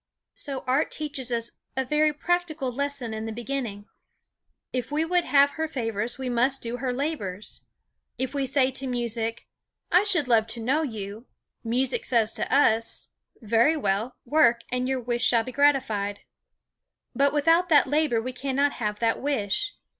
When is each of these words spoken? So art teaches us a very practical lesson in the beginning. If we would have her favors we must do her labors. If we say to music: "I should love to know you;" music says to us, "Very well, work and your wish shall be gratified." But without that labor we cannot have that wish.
So 0.33 0.63
art 0.65 0.89
teaches 0.89 1.31
us 1.31 1.51
a 1.77 1.85
very 1.85 2.11
practical 2.11 2.71
lesson 2.71 3.13
in 3.13 3.25
the 3.25 3.31
beginning. 3.31 3.85
If 4.73 4.91
we 4.91 5.05
would 5.05 5.25
have 5.25 5.51
her 5.51 5.67
favors 5.67 6.17
we 6.17 6.27
must 6.27 6.63
do 6.63 6.77
her 6.77 6.91
labors. 6.91 7.67
If 8.17 8.33
we 8.33 8.47
say 8.47 8.71
to 8.71 8.87
music: 8.87 9.45
"I 9.91 10.01
should 10.01 10.27
love 10.27 10.47
to 10.47 10.59
know 10.59 10.81
you;" 10.81 11.27
music 11.63 12.05
says 12.05 12.33
to 12.33 12.51
us, 12.51 13.09
"Very 13.41 13.77
well, 13.77 14.15
work 14.25 14.61
and 14.71 14.89
your 14.89 14.99
wish 14.99 15.23
shall 15.23 15.43
be 15.43 15.51
gratified." 15.51 16.21
But 17.13 17.31
without 17.31 17.69
that 17.69 17.85
labor 17.85 18.19
we 18.19 18.33
cannot 18.33 18.73
have 18.73 18.97
that 19.01 19.21
wish. 19.21 19.75